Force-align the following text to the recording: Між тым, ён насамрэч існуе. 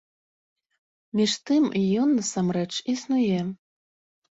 Між 1.19 1.35
тым, 1.51 1.63
ён 2.05 2.09
насамрэч 2.23 2.73
існуе. 2.97 3.39